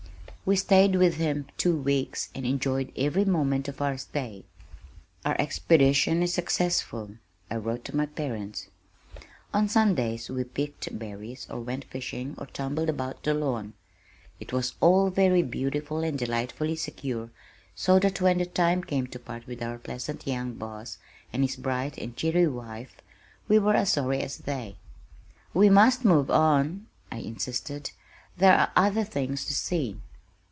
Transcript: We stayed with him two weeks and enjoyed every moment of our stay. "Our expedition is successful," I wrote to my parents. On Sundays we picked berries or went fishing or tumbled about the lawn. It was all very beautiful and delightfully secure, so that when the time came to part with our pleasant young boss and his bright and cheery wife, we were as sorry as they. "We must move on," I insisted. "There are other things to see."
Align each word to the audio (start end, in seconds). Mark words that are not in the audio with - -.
We 0.43 0.55
stayed 0.57 0.95
with 0.97 1.15
him 1.15 1.45
two 1.55 1.77
weeks 1.77 2.27
and 2.35 2.45
enjoyed 2.47 2.91
every 2.97 3.23
moment 3.25 3.67
of 3.69 3.79
our 3.81 3.95
stay. 3.97 4.43
"Our 5.23 5.39
expedition 5.39 6.21
is 6.23 6.33
successful," 6.33 7.11
I 7.49 7.55
wrote 7.57 7.85
to 7.85 7.95
my 7.95 8.05
parents. 8.07 8.67
On 9.53 9.69
Sundays 9.69 10.27
we 10.29 10.43
picked 10.43 10.97
berries 10.99 11.47
or 11.49 11.61
went 11.61 11.85
fishing 11.85 12.33
or 12.39 12.47
tumbled 12.47 12.89
about 12.89 13.23
the 13.23 13.33
lawn. 13.35 13.75
It 14.41 14.51
was 14.51 14.73
all 14.81 15.09
very 15.11 15.41
beautiful 15.43 15.99
and 16.03 16.17
delightfully 16.19 16.75
secure, 16.75 17.29
so 17.75 17.97
that 17.99 18.19
when 18.19 18.39
the 18.39 18.45
time 18.47 18.83
came 18.83 19.07
to 19.07 19.19
part 19.19 19.45
with 19.47 19.61
our 19.61 19.77
pleasant 19.77 20.25
young 20.27 20.55
boss 20.55 20.97
and 21.31 21.43
his 21.43 21.55
bright 21.55 21.97
and 21.99 22.17
cheery 22.17 22.47
wife, 22.47 22.97
we 23.47 23.57
were 23.59 23.75
as 23.75 23.91
sorry 23.93 24.19
as 24.19 24.39
they. 24.39 24.75
"We 25.53 25.69
must 25.69 26.03
move 26.03 26.29
on," 26.31 26.87
I 27.11 27.19
insisted. 27.19 27.91
"There 28.35 28.57
are 28.57 28.71
other 28.75 29.03
things 29.05 29.45
to 29.45 29.53
see." 29.53 30.01